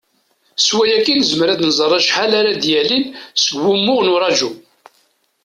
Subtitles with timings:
[0.65, 3.05] S wakka i nezmer ad nẓer acḥal ara d-yalin
[3.41, 4.51] seg wumuɣ n uraju.